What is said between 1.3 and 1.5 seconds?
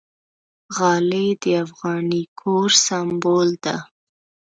د